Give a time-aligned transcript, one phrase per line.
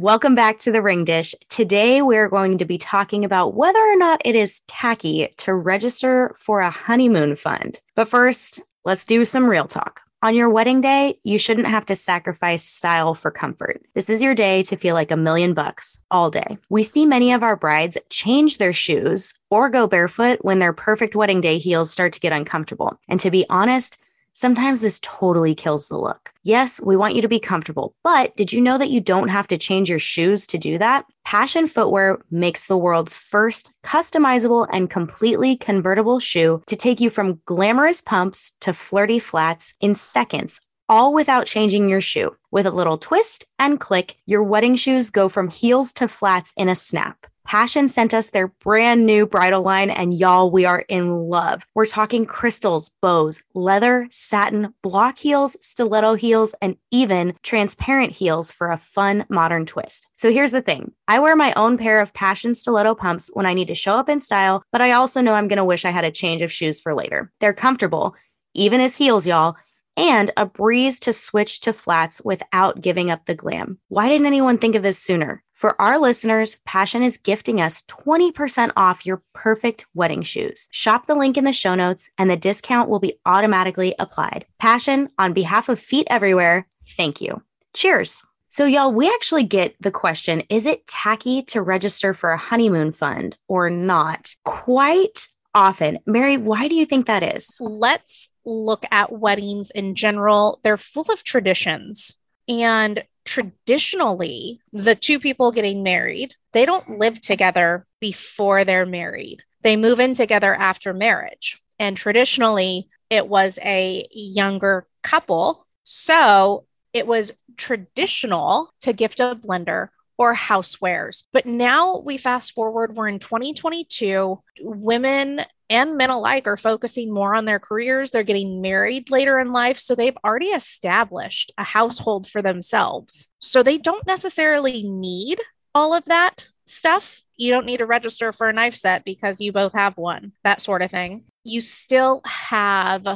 [0.00, 1.34] Welcome back to the Ring Dish.
[1.48, 6.36] Today, we're going to be talking about whether or not it is tacky to register
[6.38, 7.80] for a honeymoon fund.
[7.96, 10.00] But first, let's do some real talk.
[10.22, 13.82] On your wedding day, you shouldn't have to sacrifice style for comfort.
[13.94, 16.58] This is your day to feel like a million bucks all day.
[16.68, 21.16] We see many of our brides change their shoes or go barefoot when their perfect
[21.16, 23.00] wedding day heels start to get uncomfortable.
[23.08, 24.00] And to be honest,
[24.40, 26.32] Sometimes this totally kills the look.
[26.44, 29.48] Yes, we want you to be comfortable, but did you know that you don't have
[29.48, 31.06] to change your shoes to do that?
[31.26, 37.40] Pashion Footwear makes the world's first customizable and completely convertible shoe to take you from
[37.46, 42.34] glamorous pumps to flirty flats in seconds all without changing your shoe.
[42.50, 46.68] With a little twist and click, your wedding shoes go from heels to flats in
[46.68, 47.26] a snap.
[47.48, 51.66] Pashion sent us their brand new bridal line, and y'all, we are in love.
[51.74, 58.70] We're talking crystals, bows, leather, satin, block heels, stiletto heels, and even transparent heels for
[58.70, 60.08] a fun modern twist.
[60.16, 63.54] So here's the thing I wear my own pair of Pashion stiletto pumps when I
[63.54, 65.90] need to show up in style, but I also know I'm going to wish I
[65.90, 67.32] had a change of shoes for later.
[67.40, 68.14] They're comfortable,
[68.52, 69.56] even as heels, y'all
[69.96, 73.78] and a breeze to switch to flats without giving up the glam.
[73.88, 75.42] Why didn't anyone think of this sooner?
[75.58, 80.68] For our listeners, Pashion is gifting us 20% off your perfect wedding shoes.
[80.70, 84.46] Shop the link in the show notes and the discount will be automatically applied.
[84.62, 87.42] Pashion, on behalf of Feet Everywhere, thank you.
[87.74, 88.22] Cheers.
[88.50, 92.92] So, y'all, we actually get the question is it tacky to register for a honeymoon
[92.92, 94.36] fund or not?
[94.44, 95.98] Quite often.
[96.06, 97.56] Mary, why do you think that is?
[97.58, 100.60] Let's look at weddings in general.
[100.62, 102.14] They're full of traditions.
[102.48, 109.42] And traditionally, the two people getting married, they don't live together before they're married.
[109.62, 111.60] They move in together after marriage.
[111.78, 115.66] And traditionally, it was a younger couple.
[115.84, 121.24] So it was traditional to gift a blender or housewares.
[121.30, 124.40] But now we fast forward, we're in 2022.
[124.62, 128.10] Women and men alike are focusing more on their careers.
[128.10, 129.78] They're getting married later in life.
[129.78, 133.28] So they've already established a household for themselves.
[133.38, 135.40] So they don't necessarily need
[135.74, 137.20] all of that stuff.
[137.36, 140.60] You don't need to register for a knife set because you both have one, that
[140.60, 141.24] sort of thing.
[141.44, 143.06] You still have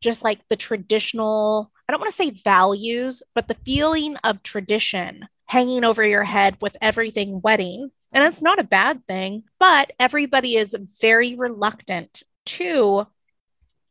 [0.00, 5.28] just like the traditional, I don't want to say values, but the feeling of tradition
[5.52, 10.56] hanging over your head with everything wedding and it's not a bad thing, but everybody
[10.56, 13.06] is very reluctant to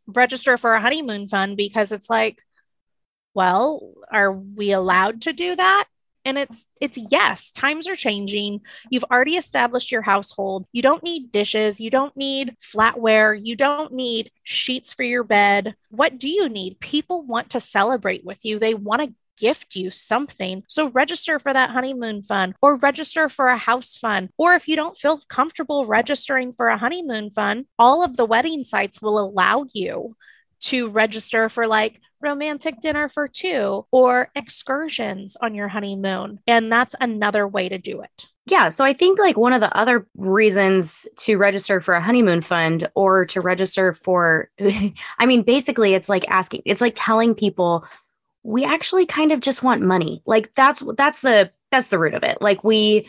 [0.07, 2.39] register for a honeymoon fund because it's like,
[3.35, 5.85] well, are we allowed to do that?
[6.25, 8.61] And it's it's yes, times are changing.
[8.89, 10.66] You've already established your household.
[10.71, 15.75] You don't need dishes, you don't need flatware, you don't need sheets for your bed.
[15.89, 16.79] What do you need?
[16.79, 18.57] People want to celebrate with you.
[18.57, 20.63] They want to gift you something.
[20.68, 24.29] So register for that honeymoon fund or register for a house fund.
[24.38, 28.63] Or if you don't feel comfortable registering for a honeymoon fund, all of the wedding
[28.63, 30.16] sites will allow you
[30.62, 36.40] to register for like romantic dinner for two or excursions on your honeymoon.
[36.46, 38.28] And that's another way to do it.
[38.46, 38.69] Yeah.
[38.69, 42.88] So I think like one of the other reasons to register for a honeymoon fund
[42.96, 44.50] or to register for,
[45.19, 47.85] I mean, basically it's like asking, it's like telling people
[48.44, 50.22] we actually kind of just want money.
[50.25, 52.41] Like that's that's the that's the root of it.
[52.41, 53.07] Like we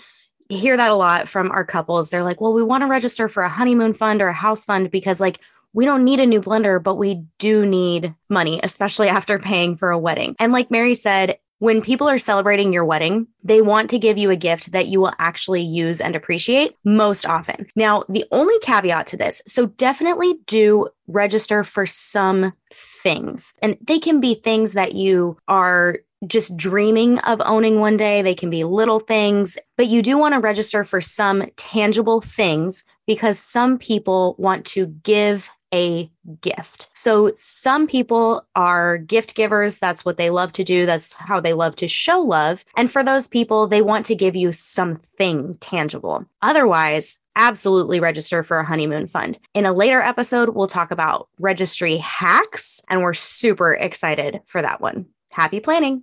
[0.48, 2.10] hear that a lot from our couples.
[2.10, 4.90] They're like, "Well, we want to register for a honeymoon fund or a house fund
[4.90, 5.40] because like
[5.72, 9.90] we don't need a new blender, but we do need money, especially after paying for
[9.90, 13.96] a wedding." And like Mary said, when people are celebrating your wedding, they want to
[13.96, 17.68] give you a gift that you will actually use and appreciate most often.
[17.76, 23.54] Now, the only caveat to this, so definitely do register for some things.
[23.62, 28.22] And they can be things that you are just dreaming of owning one day.
[28.22, 32.82] They can be little things, but you do want to register for some tangible things
[33.06, 36.10] because some people want to give a
[36.40, 36.88] gift.
[36.94, 39.78] So some people are gift givers.
[39.78, 40.86] That's what they love to do.
[40.86, 42.64] That's how they love to show love.
[42.76, 46.26] And for those people, they want to give you something tangible.
[46.42, 49.38] Otherwise, absolutely register for a honeymoon fund.
[49.54, 54.80] In a later episode, we'll talk about registry hacks, and we're super excited for that
[54.80, 55.06] one.
[55.30, 56.02] Happy planning.